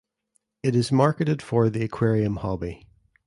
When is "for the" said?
1.43-1.83